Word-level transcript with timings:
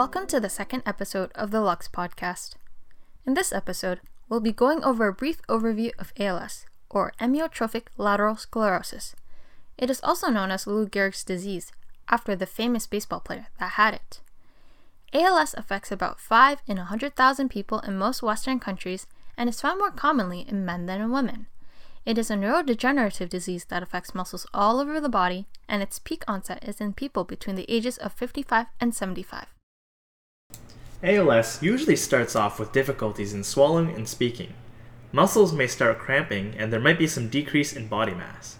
Welcome 0.00 0.28
to 0.28 0.40
the 0.40 0.48
second 0.48 0.82
episode 0.86 1.30
of 1.34 1.50
the 1.50 1.60
Lux 1.60 1.86
Podcast. 1.86 2.54
In 3.26 3.34
this 3.34 3.52
episode, 3.52 4.00
we'll 4.30 4.40
be 4.40 4.50
going 4.50 4.82
over 4.82 5.06
a 5.06 5.12
brief 5.12 5.42
overview 5.46 5.90
of 5.98 6.14
ALS, 6.18 6.64
or 6.88 7.12
amyotrophic 7.20 7.88
lateral 7.98 8.36
sclerosis. 8.36 9.14
It 9.76 9.90
is 9.90 10.00
also 10.02 10.30
known 10.30 10.50
as 10.50 10.66
Lou 10.66 10.88
Gehrig's 10.88 11.22
disease, 11.22 11.70
after 12.08 12.34
the 12.34 12.46
famous 12.46 12.86
baseball 12.86 13.20
player 13.20 13.48
that 13.58 13.72
had 13.72 13.92
it. 13.92 14.20
ALS 15.12 15.52
affects 15.58 15.92
about 15.92 16.18
5 16.18 16.62
in 16.66 16.78
100,000 16.78 17.50
people 17.50 17.80
in 17.80 17.98
most 17.98 18.22
Western 18.22 18.58
countries 18.58 19.06
and 19.36 19.50
is 19.50 19.60
found 19.60 19.80
more 19.80 19.90
commonly 19.90 20.46
in 20.48 20.64
men 20.64 20.86
than 20.86 21.02
in 21.02 21.10
women. 21.10 21.46
It 22.06 22.16
is 22.16 22.30
a 22.30 22.36
neurodegenerative 22.36 23.28
disease 23.28 23.66
that 23.66 23.82
affects 23.82 24.14
muscles 24.14 24.46
all 24.54 24.80
over 24.80 24.98
the 24.98 25.10
body, 25.10 25.44
and 25.68 25.82
its 25.82 25.98
peak 25.98 26.24
onset 26.26 26.66
is 26.66 26.80
in 26.80 26.94
people 26.94 27.24
between 27.24 27.56
the 27.56 27.70
ages 27.70 27.98
of 27.98 28.14
55 28.14 28.64
and 28.80 28.94
75. 28.94 29.48
ALS 31.02 31.62
usually 31.62 31.96
starts 31.96 32.36
off 32.36 32.60
with 32.60 32.72
difficulties 32.72 33.32
in 33.32 33.42
swallowing 33.42 33.94
and 33.94 34.06
speaking. 34.06 34.52
Muscles 35.12 35.52
may 35.52 35.66
start 35.66 35.98
cramping, 35.98 36.54
and 36.58 36.70
there 36.70 36.78
might 36.78 36.98
be 36.98 37.06
some 37.06 37.28
decrease 37.28 37.72
in 37.72 37.88
body 37.88 38.12
mass. 38.12 38.58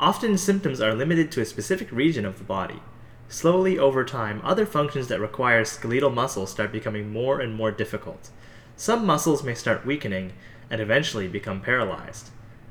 Often, 0.00 0.38
symptoms 0.38 0.80
are 0.80 0.94
limited 0.94 1.30
to 1.32 1.42
a 1.42 1.46
specific 1.46 1.92
region 1.92 2.24
of 2.24 2.38
the 2.38 2.44
body. 2.44 2.80
Slowly, 3.28 3.78
over 3.78 4.04
time, 4.04 4.40
other 4.42 4.64
functions 4.66 5.08
that 5.08 5.20
require 5.20 5.64
skeletal 5.64 6.10
muscles 6.10 6.50
start 6.50 6.72
becoming 6.72 7.12
more 7.12 7.40
and 7.40 7.54
more 7.54 7.70
difficult. 7.70 8.30
Some 8.74 9.06
muscles 9.06 9.44
may 9.44 9.54
start 9.54 9.86
weakening 9.86 10.32
and 10.70 10.80
eventually 10.80 11.28
become 11.28 11.60
paralyzed. 11.60 12.30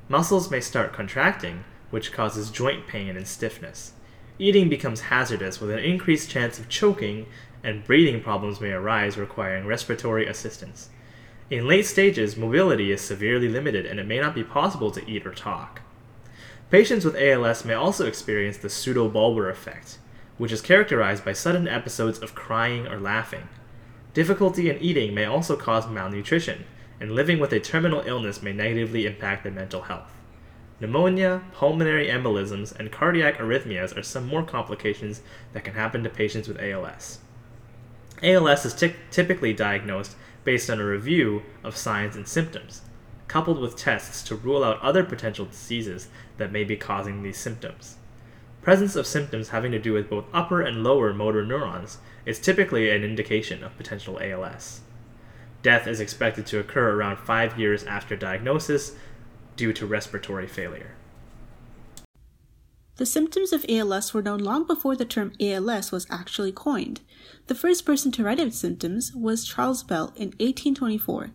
Muscles 0.10 0.50
may 0.50 0.60
start 0.60 0.94
contracting, 0.94 1.64
which 1.92 2.12
causes 2.12 2.50
joint 2.50 2.88
pain 2.88 3.16
and 3.16 3.28
stiffness. 3.28 3.94
Eating 4.40 4.68
becomes 4.68 5.02
hazardous 5.02 5.62
with 5.62 5.70
an 5.70 5.80
increased 5.80 6.30
chance 6.30 6.58
of 6.58 6.68
choking, 6.68 7.28
and 7.64 7.84
breathing 7.84 8.22
problems 8.22 8.60
may 8.60 8.72
arise 8.72 9.18
requiring 9.18 9.66
respiratory 9.66 10.28
assistance. 10.28 10.90
In 11.50 11.68
late 11.68 11.86
stages, 11.86 12.38
mobility 12.38 12.92
is 12.92 13.02
severely 13.02 13.50
limited 13.50 13.86
and 13.86 14.00
it 14.00 14.08
may 14.08 14.20
not 14.20 14.34
be 14.34 14.44
possible 14.44 14.92
to 14.92 15.10
eat 15.10 15.28
or 15.28 15.34
talk. 15.34 15.82
Patients 16.70 17.04
with 17.04 17.18
ALS 17.18 17.66
may 17.66 17.74
also 17.74 18.08
experience 18.08 18.58
the 18.58 18.70
pseudobulbar 18.70 19.50
affect, 19.50 19.98
which 20.38 20.54
is 20.54 20.62
characterized 20.62 21.26
by 21.26 21.34
sudden 21.34 21.68
episodes 21.68 22.20
of 22.20 22.34
crying 22.34 22.88
or 22.88 23.00
laughing. 23.00 23.50
Difficulty 24.14 24.70
in 24.70 24.78
eating 24.78 25.14
may 25.14 25.26
also 25.26 25.58
cause 25.58 25.88
malnutrition, 25.88 26.64
and 27.02 27.12
living 27.12 27.40
with 27.40 27.52
a 27.52 27.60
terminal 27.60 28.02
illness 28.06 28.42
may 28.42 28.54
negatively 28.54 29.06
impact 29.06 29.44
their 29.44 29.52
mental 29.52 29.82
health. 29.82 30.12
Pneumonia, 30.80 31.42
pulmonary 31.54 32.08
embolisms, 32.08 32.74
and 32.80 32.92
cardiac 32.92 33.38
arrhythmias 33.38 33.96
are 33.98 34.02
some 34.02 34.26
more 34.26 34.44
complications 34.44 35.22
that 35.54 35.64
can 35.64 35.74
happen 35.74 36.04
to 36.04 36.10
patients 36.10 36.48
with 36.48 36.62
ALS. 36.62 37.20
ALS 38.24 38.66
is 38.66 38.74
ty- 38.74 38.96
typically 39.10 39.54
diagnosed 39.54 40.16
based 40.44 40.70
on 40.70 40.80
a 40.80 40.86
review 40.86 41.44
of 41.64 41.76
signs 41.76 42.16
and 42.16 42.28
symptoms, 42.28 42.82
coupled 43.28 43.60
with 43.60 43.76
tests 43.76 44.22
to 44.24 44.36
rule 44.36 44.64
out 44.64 44.82
other 44.82 45.04
potential 45.04 45.46
diseases 45.46 46.08
that 46.38 46.52
may 46.52 46.64
be 46.64 46.76
causing 46.76 47.24
these 47.24 47.38
symptoms. 47.38 47.96
Presence 48.62 48.96
of 48.96 49.08
symptoms 49.08 49.50
having 49.50 49.72
to 49.72 49.80
do 49.80 49.94
with 49.94 50.10
both 50.10 50.26
upper 50.34 50.62
and 50.62 50.84
lower 50.84 51.14
motor 51.14 51.44
neurons 51.44 51.98
is 52.26 52.40
typically 52.40 52.92
an 52.92 53.04
indication 53.04 53.64
of 53.64 53.76
potential 53.78 54.20
ALS. 54.22 54.82
Death 55.64 55.88
is 55.88 56.00
expected 56.00 56.46
to 56.48 56.60
occur 56.60 56.92
around 56.92 57.18
five 57.18 57.60
years 57.60 57.84
after 57.84 58.16
diagnosis 58.16 58.96
due 59.56 59.74
to 59.74 59.86
respiratory 59.86 60.48
failure. 60.48 60.92
The 63.02 63.08
symptoms 63.08 63.52
of 63.52 63.66
ALS 63.68 64.14
were 64.14 64.22
known 64.22 64.42
long 64.42 64.68
before 64.68 64.96
the 64.96 65.06
term 65.06 65.34
ALS 65.40 65.92
was 65.92 66.06
actually 66.12 66.52
coined. 66.52 67.02
The 67.48 67.56
first 67.56 67.84
person 67.84 68.12
to 68.12 68.24
write 68.24 68.40
its 68.40 68.60
symptoms 68.60 69.12
was 69.16 69.44
Charles 69.44 69.82
Bell 69.82 70.14
in 70.16 70.36
1824. 70.38 71.32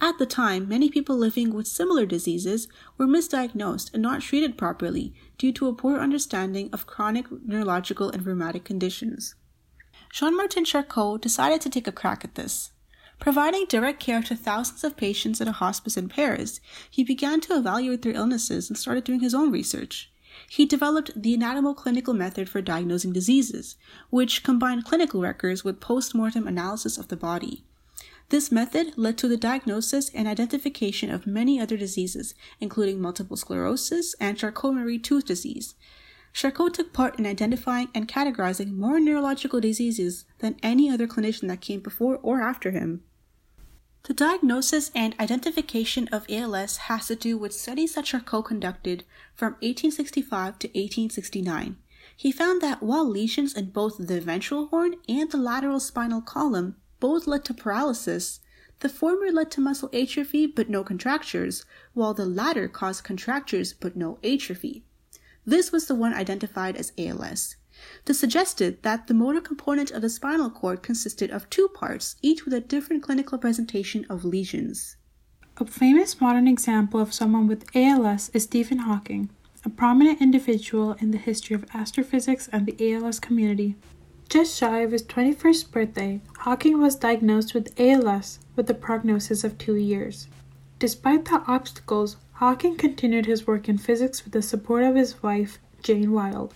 At 0.00 0.16
the 0.18 0.26
time, 0.26 0.68
many 0.68 0.88
people 0.88 1.16
living 1.16 1.52
with 1.52 1.66
similar 1.66 2.06
diseases 2.06 2.68
were 2.96 3.08
misdiagnosed 3.08 3.92
and 3.92 4.00
not 4.00 4.20
treated 4.20 4.56
properly 4.56 5.12
due 5.38 5.50
to 5.54 5.66
a 5.66 5.74
poor 5.74 5.98
understanding 5.98 6.70
of 6.72 6.86
chronic 6.86 7.26
neurological 7.44 8.10
and 8.10 8.24
rheumatic 8.24 8.62
conditions. 8.62 9.34
Jean 10.12 10.36
Martin 10.36 10.64
Charcot 10.64 11.20
decided 11.20 11.60
to 11.62 11.68
take 11.68 11.88
a 11.88 11.90
crack 11.90 12.22
at 12.22 12.36
this. 12.36 12.70
Providing 13.18 13.66
direct 13.68 13.98
care 13.98 14.22
to 14.22 14.36
thousands 14.36 14.84
of 14.84 14.96
patients 14.96 15.40
at 15.40 15.48
a 15.48 15.58
hospice 15.58 15.96
in 15.96 16.08
Paris, 16.08 16.60
he 16.88 17.02
began 17.02 17.40
to 17.40 17.56
evaluate 17.56 18.02
their 18.02 18.14
illnesses 18.14 18.70
and 18.70 18.78
started 18.78 19.02
doing 19.02 19.18
his 19.18 19.34
own 19.34 19.50
research. 19.50 20.12
He 20.48 20.66
developed 20.66 21.10
the 21.20 21.34
anatomo-clinical 21.34 22.14
method 22.14 22.48
for 22.48 22.60
diagnosing 22.60 23.12
diseases, 23.12 23.76
which 24.10 24.42
combined 24.42 24.84
clinical 24.84 25.20
records 25.20 25.64
with 25.64 25.80
post-mortem 25.80 26.46
analysis 26.46 26.98
of 26.98 27.08
the 27.08 27.16
body. 27.16 27.64
This 28.28 28.52
method 28.52 28.92
led 28.96 29.16
to 29.18 29.28
the 29.28 29.38
diagnosis 29.38 30.10
and 30.10 30.28
identification 30.28 31.10
of 31.10 31.26
many 31.26 31.58
other 31.58 31.78
diseases, 31.78 32.34
including 32.60 33.00
multiple 33.00 33.38
sclerosis 33.38 34.14
and 34.20 34.36
Charcot-Marie 34.36 34.98
tooth 34.98 35.24
disease. 35.24 35.74
Charcot 36.34 36.74
took 36.74 36.92
part 36.92 37.18
in 37.18 37.26
identifying 37.26 37.88
and 37.94 38.06
categorizing 38.06 38.76
more 38.76 39.00
neurological 39.00 39.60
diseases 39.60 40.26
than 40.40 40.56
any 40.62 40.90
other 40.90 41.06
clinician 41.06 41.48
that 41.48 41.62
came 41.62 41.80
before 41.80 42.18
or 42.22 42.42
after 42.42 42.70
him. 42.70 43.02
The 44.08 44.14
diagnosis 44.14 44.90
and 44.94 45.14
identification 45.20 46.08
of 46.08 46.24
ALS 46.30 46.78
has 46.88 47.08
to 47.08 47.14
do 47.14 47.36
with 47.36 47.52
studies 47.52 47.94
that 47.94 48.06
Charcot 48.06 48.46
conducted 48.46 49.04
from 49.34 49.52
1865 49.60 50.58
to 50.60 50.68
1869. 50.68 51.76
He 52.16 52.32
found 52.32 52.62
that 52.62 52.82
while 52.82 53.06
lesions 53.06 53.52
in 53.52 53.68
both 53.68 53.98
the 53.98 54.22
ventral 54.22 54.68
horn 54.68 54.94
and 55.10 55.30
the 55.30 55.36
lateral 55.36 55.78
spinal 55.78 56.22
column 56.22 56.76
both 57.00 57.26
led 57.26 57.44
to 57.44 57.52
paralysis, 57.52 58.40
the 58.80 58.88
former 58.88 59.30
led 59.30 59.50
to 59.50 59.60
muscle 59.60 59.90
atrophy 59.92 60.46
but 60.46 60.70
no 60.70 60.82
contractures, 60.82 61.66
while 61.92 62.14
the 62.14 62.24
latter 62.24 62.66
caused 62.66 63.04
contractures 63.04 63.74
but 63.74 63.94
no 63.94 64.18
atrophy. 64.24 64.84
This 65.44 65.70
was 65.70 65.86
the 65.86 65.94
one 65.94 66.14
identified 66.14 66.76
as 66.76 66.92
ALS. 66.96 67.56
This 68.04 68.18
suggested 68.18 68.82
that 68.82 69.06
the 69.06 69.14
motor 69.14 69.40
component 69.40 69.90
of 69.90 70.02
the 70.02 70.08
spinal 70.08 70.50
cord 70.50 70.82
consisted 70.82 71.30
of 71.30 71.48
two 71.50 71.68
parts, 71.68 72.16
each 72.22 72.44
with 72.44 72.54
a 72.54 72.60
different 72.60 73.02
clinical 73.02 73.38
presentation 73.38 74.06
of 74.08 74.24
lesions. 74.24 74.96
A 75.58 75.64
famous 75.64 76.20
modern 76.20 76.46
example 76.46 77.00
of 77.00 77.12
someone 77.12 77.46
with 77.46 77.74
ALS 77.74 78.30
is 78.34 78.44
Stephen 78.44 78.78
Hawking, 78.78 79.30
a 79.64 79.68
prominent 79.68 80.20
individual 80.20 80.92
in 81.00 81.10
the 81.10 81.18
history 81.18 81.54
of 81.54 81.66
astrophysics 81.74 82.48
and 82.52 82.64
the 82.64 82.94
ALS 82.94 83.18
community. 83.18 83.74
Just 84.28 84.56
shy 84.56 84.80
of 84.80 84.92
his 84.92 85.02
21st 85.02 85.70
birthday, 85.70 86.20
Hawking 86.38 86.80
was 86.80 86.96
diagnosed 86.96 87.54
with 87.54 87.72
ALS 87.80 88.38
with 88.56 88.70
a 88.70 88.74
prognosis 88.74 89.42
of 89.42 89.58
two 89.58 89.74
years. 89.74 90.28
Despite 90.78 91.24
the 91.24 91.42
obstacles, 91.48 92.18
Hawking 92.34 92.76
continued 92.76 93.26
his 93.26 93.46
work 93.46 93.68
in 93.68 93.78
physics 93.78 94.22
with 94.22 94.34
the 94.34 94.42
support 94.42 94.84
of 94.84 94.94
his 94.94 95.22
wife, 95.22 95.58
Jane 95.82 96.12
Wilde. 96.12 96.54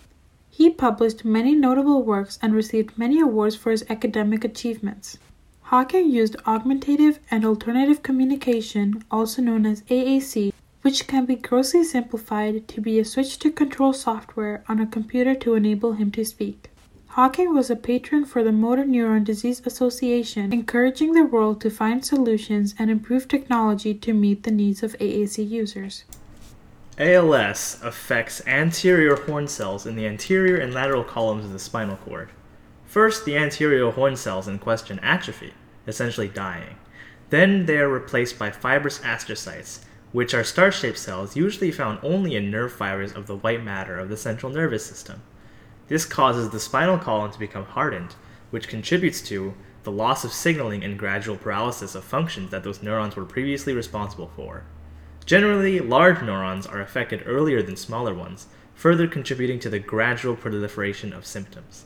He 0.55 0.69
published 0.69 1.25
many 1.25 1.55
notable 1.55 2.03
works 2.03 2.39
and 2.43 2.55
received 2.55 2.99
many 2.99 3.19
awards 3.21 3.57
for 3.57 3.71
his 3.71 3.87
academic 3.89 4.45
achievements. 4.45 5.17
Hawking 5.63 6.11
used 6.11 6.37
augmentative 6.47 7.21
and 7.31 7.47
alternative 7.47 8.03
communication, 8.03 9.03
also 9.11 9.41
known 9.41 9.65
as 9.65 9.81
AAC, 9.85 10.53
which 10.83 11.07
can 11.07 11.25
be 11.25 11.37
grossly 11.37 11.83
simplified 11.83 12.69
to 12.69 12.83
be 12.83 12.99
a 12.99 13.05
switch 13.07 13.39
to 13.39 13.51
control 13.51 13.95
software 13.95 14.63
on 14.69 14.79
a 14.79 14.87
computer 14.87 15.35
to 15.37 15.55
enable 15.55 15.95
him 15.95 16.11
to 16.11 16.23
speak. 16.23 16.69
Hawking 17.07 17.55
was 17.55 17.71
a 17.71 17.75
patron 17.75 18.27
for 18.27 18.45
the 18.45 18.53
Motor 18.53 18.85
Neuron 18.85 19.25
Disease 19.25 19.63
Association, 19.65 20.53
encouraging 20.53 21.13
the 21.13 21.25
world 21.25 21.63
to 21.63 21.71
find 21.71 22.05
solutions 22.05 22.75
and 22.79 22.91
improve 22.91 23.27
technology 23.27 23.95
to 23.95 24.13
meet 24.13 24.43
the 24.43 24.51
needs 24.51 24.83
of 24.83 24.99
AAC 24.99 25.49
users. 25.49 26.05
ALS 27.03 27.81
affects 27.83 28.47
anterior 28.47 29.17
horn 29.17 29.49
cells 29.49 29.87
in 29.87 29.97
the 29.97 30.07
anterior 30.07 30.57
and 30.57 30.73
lateral 30.73 31.03
columns 31.03 31.45
of 31.45 31.53
the 31.53 31.59
spinal 31.59 31.97
cord. 31.97 32.31
First, 32.85 33.25
the 33.25 33.37
anterior 33.37 33.91
horn 33.91 34.15
cells 34.15 34.47
in 34.47 34.61
question 34.61 35.01
atrophy, 35.01 35.53
essentially 35.89 36.29
dying. 36.29 36.77
Then 37.31 37.67
they 37.67 37.79
are 37.79 37.89
replaced 37.89 38.39
by 38.39 38.53
fibrous 38.53 39.01
astrocytes, 39.01 39.81
which 40.13 40.33
are 40.33 40.45
star 40.45 40.71
shaped 40.71 40.99
cells 40.99 41.35
usually 41.35 41.73
found 41.73 41.99
only 42.05 42.37
in 42.37 42.53
nerve 42.53 42.73
fibers 42.73 43.13
of 43.13 43.27
the 43.27 43.37
white 43.37 43.65
matter 43.65 43.99
of 43.99 44.09
the 44.09 44.17
central 44.17 44.53
nervous 44.53 44.87
system. 44.87 45.23
This 45.89 46.05
causes 46.05 46.51
the 46.51 46.61
spinal 46.61 46.99
column 46.99 47.33
to 47.33 47.39
become 47.39 47.65
hardened, 47.65 48.15
which 48.51 48.69
contributes 48.69 49.21
to 49.23 49.55
the 49.83 49.91
loss 49.91 50.23
of 50.23 50.33
signaling 50.33 50.85
and 50.85 50.97
gradual 50.97 51.37
paralysis 51.37 51.97
of 51.97 52.05
functions 52.05 52.53
that 52.53 52.63
those 52.63 52.81
neurons 52.81 53.17
were 53.17 53.25
previously 53.25 53.75
responsible 53.75 54.31
for. 54.37 54.63
Generally, 55.25 55.81
large 55.81 56.21
neurons 56.23 56.67
are 56.67 56.81
affected 56.81 57.23
earlier 57.27 57.63
than 57.63 57.77
smaller 57.77 58.13
ones, 58.13 58.47
further 58.75 59.07
contributing 59.07 59.61
to 59.61 59.71
the 59.71 59.79
gradual 59.79 60.35
proliferation 60.35 61.13
of 61.13 61.27
symptoms. 61.27 61.85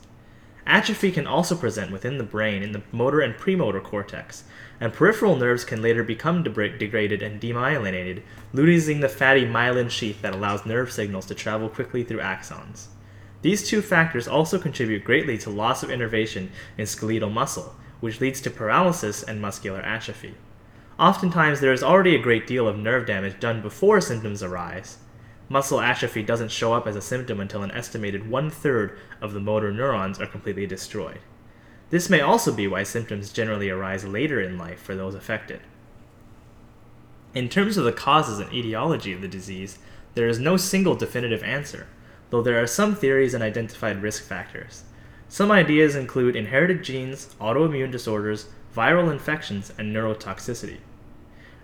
Atrophy 0.65 1.11
can 1.11 1.27
also 1.27 1.55
present 1.55 1.91
within 1.91 2.17
the 2.17 2.23
brain 2.23 2.61
in 2.61 2.73
the 2.73 2.81
motor 2.91 3.21
and 3.21 3.37
premotor 3.37 3.79
cortex, 3.79 4.43
and 4.81 4.91
peripheral 4.91 5.37
nerves 5.37 5.63
can 5.63 5.81
later 5.81 6.03
become 6.03 6.43
de- 6.43 6.77
degraded 6.77 7.21
and 7.21 7.39
demyelinated, 7.39 8.21
losing 8.51 8.99
the 8.99 9.07
fatty 9.07 9.45
myelin 9.45 9.89
sheath 9.89 10.21
that 10.21 10.33
allows 10.33 10.65
nerve 10.65 10.91
signals 10.91 11.25
to 11.27 11.35
travel 11.35 11.69
quickly 11.69 12.03
through 12.03 12.19
axons. 12.19 12.87
These 13.43 13.67
two 13.67 13.81
factors 13.81 14.27
also 14.27 14.59
contribute 14.59 15.05
greatly 15.05 15.37
to 15.37 15.49
loss 15.49 15.83
of 15.83 15.91
innervation 15.91 16.51
in 16.77 16.85
skeletal 16.85 17.29
muscle, 17.29 17.75
which 17.99 18.19
leads 18.19 18.41
to 18.41 18.49
paralysis 18.49 19.23
and 19.23 19.41
muscular 19.41 19.79
atrophy. 19.79 20.35
Oftentimes, 20.99 21.59
there 21.59 21.73
is 21.73 21.83
already 21.83 22.15
a 22.15 22.21
great 22.21 22.47
deal 22.47 22.67
of 22.67 22.77
nerve 22.77 23.05
damage 23.05 23.39
done 23.39 23.61
before 23.61 24.01
symptoms 24.01 24.41
arise. 24.41 24.97
Muscle 25.47 25.79
atrophy 25.79 26.23
doesn't 26.23 26.51
show 26.51 26.73
up 26.73 26.87
as 26.87 26.95
a 26.95 27.01
symptom 27.01 27.39
until 27.39 27.61
an 27.61 27.71
estimated 27.71 28.29
one 28.29 28.49
third 28.49 28.97
of 29.21 29.33
the 29.33 29.39
motor 29.39 29.71
neurons 29.71 30.19
are 30.19 30.25
completely 30.25 30.65
destroyed. 30.65 31.19
This 31.91 32.09
may 32.09 32.19
also 32.19 32.51
be 32.51 32.67
why 32.67 32.83
symptoms 32.83 33.31
generally 33.31 33.69
arise 33.69 34.05
later 34.05 34.41
in 34.41 34.57
life 34.57 34.81
for 34.81 34.95
those 34.95 35.13
affected. 35.13 35.61
In 37.35 37.47
terms 37.47 37.77
of 37.77 37.85
the 37.85 37.93
causes 37.93 38.39
and 38.39 38.51
etiology 38.51 39.13
of 39.13 39.21
the 39.21 39.27
disease, 39.27 39.77
there 40.15 40.27
is 40.27 40.39
no 40.39 40.57
single 40.57 40.95
definitive 40.95 41.43
answer, 41.43 41.87
though 42.31 42.41
there 42.41 42.61
are 42.61 42.67
some 42.67 42.95
theories 42.95 43.35
and 43.35 43.43
identified 43.43 44.01
risk 44.01 44.23
factors. 44.23 44.83
Some 45.29 45.51
ideas 45.51 45.95
include 45.95 46.35
inherited 46.35 46.83
genes, 46.83 47.35
autoimmune 47.39 47.91
disorders, 47.91 48.47
viral 48.75 49.11
infections, 49.11 49.71
and 49.77 49.95
neurotoxicity. 49.95 50.79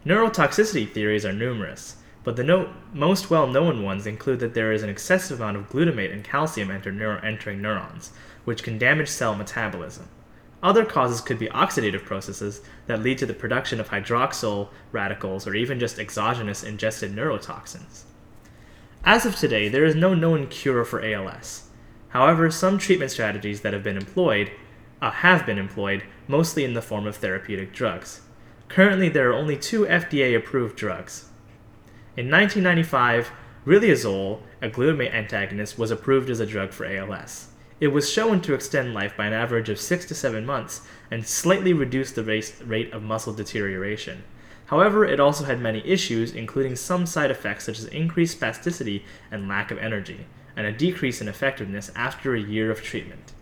Neurotoxicity 0.05 0.91
theories 0.91 1.25
are 1.25 1.31
numerous, 1.31 1.95
but 2.25 2.35
the 2.35 2.43
no- 2.43 2.73
most 2.91 3.29
well 3.29 3.47
known 3.47 3.83
ones 3.83 4.05
include 4.05 4.39
that 4.41 4.53
there 4.53 4.73
is 4.73 4.83
an 4.83 4.89
excessive 4.89 5.39
amount 5.39 5.55
of 5.55 5.69
glutamate 5.69 6.11
and 6.11 6.25
calcium 6.25 6.69
enter 6.69 6.91
neuro- 6.91 7.21
entering 7.21 7.61
neurons, 7.61 8.11
which 8.43 8.63
can 8.63 8.77
damage 8.77 9.07
cell 9.07 9.33
metabolism. 9.33 10.09
Other 10.61 10.83
causes 10.83 11.21
could 11.21 11.39
be 11.39 11.47
oxidative 11.47 12.03
processes 12.03 12.61
that 12.87 13.01
lead 13.01 13.17
to 13.19 13.25
the 13.25 13.33
production 13.33 13.79
of 13.79 13.89
hydroxyl 13.89 14.69
radicals 14.91 15.47
or 15.47 15.55
even 15.55 15.79
just 15.79 15.99
exogenous 15.99 16.63
ingested 16.63 17.15
neurotoxins. 17.15 18.03
As 19.05 19.25
of 19.25 19.37
today, 19.37 19.69
there 19.69 19.85
is 19.85 19.95
no 19.95 20.13
known 20.13 20.47
cure 20.47 20.83
for 20.83 21.03
ALS. 21.03 21.69
However, 22.09 22.51
some 22.51 22.77
treatment 22.77 23.11
strategies 23.11 23.61
that 23.61 23.73
have 23.73 23.83
been 23.83 23.97
employed 23.97 24.51
uh, 25.01 25.11
have 25.11 25.45
been 25.45 25.57
employed, 25.57 26.03
mostly 26.27 26.63
in 26.63 26.73
the 26.73 26.81
form 26.81 27.07
of 27.07 27.17
therapeutic 27.17 27.73
drugs. 27.73 28.21
Currently, 28.73 29.09
there 29.09 29.29
are 29.29 29.33
only 29.33 29.55
two 29.55 29.85
FDA 29.85 30.35
approved 30.35 30.75
drugs. 30.75 31.25
In 32.17 32.31
1995, 32.31 33.29
riluzole, 33.67 34.39
a 34.63 34.67
glutamate 34.67 35.13
antagonist, 35.13 35.77
was 35.77 35.91
approved 35.91 36.27
as 36.31 36.39
a 36.39 36.47
drug 36.47 36.71
for 36.71 36.87
ALS. 36.87 37.49
It 37.79 37.89
was 37.89 38.09
shown 38.09 38.41
to 38.41 38.55
extend 38.55 38.95
life 38.95 39.15
by 39.15 39.27
an 39.27 39.33
average 39.33 39.69
of 39.69 39.79
6 39.79 40.05
to 40.07 40.15
7 40.15 40.43
months 40.43 40.87
and 41.11 41.23
slightly 41.23 41.71
reduce 41.71 42.11
the 42.13 42.23
rate 42.65 42.91
of 42.91 43.03
muscle 43.03 43.31
deterioration. 43.31 44.23
However, 44.65 45.05
it 45.05 45.19
also 45.19 45.43
had 45.43 45.61
many 45.61 45.85
issues, 45.85 46.33
including 46.33 46.75
some 46.75 47.05
side 47.05 47.29
effects 47.29 47.65
such 47.65 47.77
as 47.77 47.85
increased 47.85 48.39
spasticity 48.39 49.03
and 49.29 49.47
lack 49.47 49.69
of 49.69 49.77
energy, 49.77 50.25
and 50.55 50.65
a 50.65 50.71
decrease 50.71 51.21
in 51.21 51.27
effectiveness 51.27 51.91
after 51.95 52.33
a 52.33 52.41
year 52.41 52.71
of 52.71 52.81
treatment. 52.81 53.33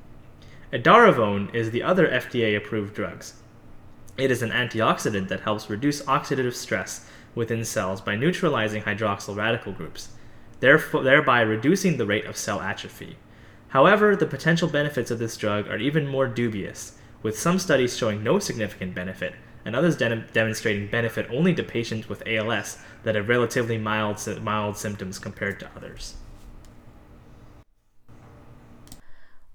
Edaravone 0.74 1.56
is 1.56 1.72
the 1.72 1.84
other 1.84 2.10
FDA 2.10 2.58
approved 2.58 2.94
drug. 2.94 3.24
It 4.18 4.32
is 4.32 4.42
an 4.42 4.52
antioxidant 4.52 5.28
that 5.30 5.42
helps 5.42 5.70
reduce 5.70 6.02
oxidative 6.04 6.54
stress 6.54 7.08
within 7.34 7.64
cells 7.64 8.02
by 8.02 8.16
neutralizing 8.16 8.84
hydroxyl 8.84 9.36
radical 9.36 9.72
groups, 9.72 10.10
thereby 10.60 11.42
reducing 11.42 11.98
the 11.98 12.06
rate 12.06 12.26
of 12.26 12.38
cell 12.38 12.62
atrophy. 12.62 13.18
However, 13.70 14.16
the 14.16 14.26
potential 14.26 14.68
benefits 14.68 15.12
of 15.12 15.20
this 15.20 15.38
drug 15.38 15.68
are 15.68 15.78
even 15.78 16.08
more 16.08 16.28
dubious, 16.28 16.98
with 17.24 17.40
some 17.40 17.58
studies 17.58 17.98
showing 17.98 18.24
no 18.24 18.38
significant 18.40 18.94
benefit 18.94 19.34
and 19.66 19.76
others 19.76 19.96
de- 19.96 20.24
demonstrating 20.34 20.88
benefit 20.88 21.28
only 21.30 21.54
to 21.54 21.64
patients 21.64 22.10
with 22.10 22.24
ALS 22.26 22.80
that 23.04 23.16
have 23.16 23.30
relatively 23.30 23.78
mild, 23.78 24.20
mild 24.42 24.78
symptoms 24.78 25.20
compared 25.20 25.60
to 25.60 25.70
others. 25.76 26.16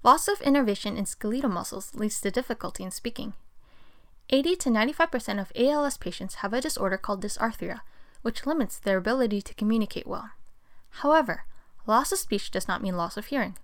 Loss 0.03 0.27
of 0.27 0.41
innervation 0.41 0.95
in 0.95 1.05
skeletal 1.05 1.49
muscles 1.49 1.93
leads 1.93 2.21
to 2.21 2.31
difficulty 2.31 2.83
in 2.83 2.91
speaking. 2.91 3.33
80 4.29 4.55
to 4.57 4.69
95% 4.69 5.39
of 5.39 5.51
ALS 5.55 5.97
patients 5.97 6.35
have 6.35 6.53
a 6.53 6.61
disorder 6.61 6.97
called 6.97 7.23
dysarthria, 7.23 7.81
which 8.21 8.45
limits 8.45 8.77
their 8.77 8.97
ability 8.97 9.41
to 9.41 9.53
communicate 9.53 10.07
well. 10.07 10.31
However, 10.89 11.45
loss 11.85 12.11
of 12.11 12.19
speech 12.19 12.51
does 12.51 12.67
not 12.67 12.81
mean 12.81 12.97
loss 12.97 13.15
of 13.15 13.27
hearing. 13.27 13.57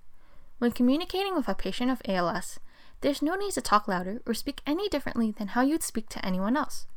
When 0.60 0.72
communicating 0.72 1.36
with 1.36 1.50
a 1.50 1.56
patient 1.56 1.92
of 1.92 2.02
ALS, 2.08 2.60
there's 3.02 3.22
no 3.22 3.36
need 3.36 3.52
to 3.52 3.62
talk 3.62 3.88
louder 3.88 4.22
or 4.26 4.34
speak 4.34 4.62
any 4.66 4.88
differently 4.88 5.32
than 5.32 5.50
how 5.50 5.62
you'd 5.62 5.84
speak 5.84 6.08
to 6.10 6.26
anyone 6.26 6.56
else. 6.56 6.88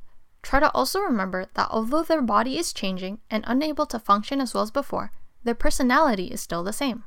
Try 0.43 0.61
to 0.61 0.71
also 0.71 1.01
remember 1.01 1.47
that 1.55 1.69
although 1.69 2.05
their 2.05 2.23
body 2.23 2.57
is 2.59 2.73
changing 2.73 3.19
and 3.29 3.43
unable 3.49 3.87
to 3.87 3.99
function 3.99 4.41
as 4.41 4.55
well 4.55 4.63
as 4.63 4.71
before, 4.71 5.11
their 5.43 5.57
personality 5.57 6.27
is 6.27 6.41
still 6.41 6.63
the 6.63 6.73
same. 6.73 7.03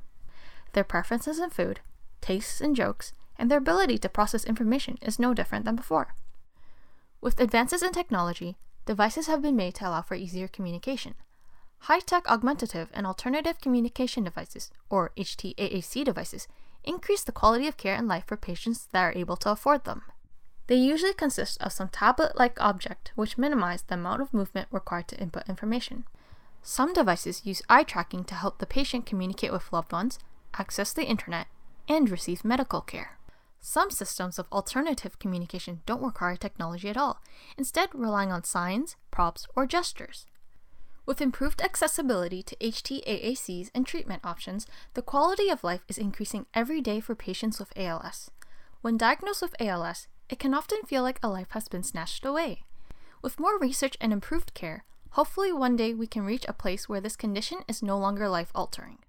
Their 0.74 0.84
preferences 0.84 1.40
in 1.40 1.50
food, 1.50 1.80
tastes 2.20 2.60
in 2.60 2.76
jokes, 2.76 3.14
and 3.38 3.50
their 3.50 3.60
ability 3.60 3.98
to 4.00 4.10
process 4.10 4.44
information 4.44 4.98
is 5.02 5.18
no 5.20 5.34
different 5.34 5.64
than 5.64 5.78
before. 5.78 6.14
With 7.22 7.40
advances 7.40 7.84
in 7.84 7.92
technology, 7.92 8.58
devices 8.86 9.28
have 9.28 9.42
been 9.42 9.56
made 9.56 9.76
to 9.76 9.88
allow 9.88 10.02
for 10.02 10.16
easier 10.16 10.48
communication. 10.48 11.16
High 11.80 12.00
tech 12.00 12.30
augmentative 12.30 12.90
and 12.94 13.06
alternative 13.06 13.60
communication 13.62 14.24
devices, 14.24 14.72
or 14.90 15.12
HTAAC 15.18 16.06
devices, 16.06 16.48
increase 16.84 17.24
the 17.24 17.34
quality 17.34 17.68
of 17.68 17.78
care 17.78 17.96
and 17.96 18.08
life 18.08 18.24
for 18.26 18.38
patients 18.38 18.88
that 18.92 19.02
are 19.02 19.18
able 19.18 19.36
to 19.38 19.52
afford 19.52 19.84
them. 19.84 20.04
They 20.68 20.76
usually 20.76 21.14
consist 21.14 21.62
of 21.62 21.74
some 21.74 21.90
tablet 21.90 22.38
like 22.38 22.60
object 22.62 23.12
which 23.16 23.38
minimize 23.38 23.82
the 23.82 23.96
amount 23.96 24.22
of 24.22 24.34
movement 24.34 24.68
required 24.72 25.08
to 25.10 25.20
input 25.20 25.50
information. 25.50 26.06
Some 26.62 26.94
devices 26.94 27.46
use 27.46 27.62
eye 27.68 27.84
tracking 27.84 28.24
to 28.26 28.36
help 28.36 28.60
the 28.60 28.66
patient 28.66 29.06
communicate 29.06 29.52
with 29.52 29.74
loved 29.74 29.92
ones, 29.92 30.20
access 30.58 30.94
the 30.94 31.06
internet, 31.06 31.48
and 31.88 32.10
receive 32.10 32.46
medical 32.46 32.82
care. 32.82 33.19
Some 33.62 33.92
systems 33.92 34.40
of 34.40 34.48
alternative 34.52 35.20
communication 35.20 35.82
don't 35.86 36.02
require 36.02 36.36
technology 36.36 36.90
at 36.90 36.98
all, 36.98 37.22
instead, 37.58 37.90
relying 37.94 38.32
on 38.32 38.44
signs, 38.44 38.96
props, 39.12 39.46
or 39.56 39.66
gestures. 39.66 40.26
With 41.06 41.22
improved 41.22 41.62
accessibility 41.62 42.44
to 42.44 42.56
HTAACs 42.58 43.72
and 43.74 43.86
treatment 43.86 44.24
options, 44.24 44.68
the 44.94 45.02
quality 45.02 45.50
of 45.50 45.64
life 45.64 45.82
is 45.88 45.98
increasing 45.98 46.46
every 46.54 46.82
day 46.82 47.00
for 47.00 47.16
patients 47.16 47.60
with 47.60 47.74
ALS. 47.76 48.32
When 48.82 48.96
diagnosed 48.96 49.42
with 49.42 49.60
ALS, 49.60 50.08
it 50.30 50.40
can 50.40 50.54
often 50.54 50.84
feel 50.84 51.02
like 51.02 51.20
a 51.22 51.28
life 51.28 51.50
has 51.52 51.68
been 51.68 51.84
snatched 51.84 52.26
away. 52.26 52.64
With 53.22 53.40
more 53.40 53.58
research 53.58 53.98
and 54.00 54.14
improved 54.14 54.54
care, 54.54 54.86
hopefully 55.12 55.52
one 55.52 55.76
day 55.76 55.94
we 55.94 56.08
can 56.08 56.24
reach 56.24 56.46
a 56.48 56.54
place 56.54 56.88
where 56.88 57.02
this 57.02 57.16
condition 57.16 57.60
is 57.68 57.84
no 57.84 57.98
longer 57.98 58.30
life 58.30 58.52
altering. 58.56 59.00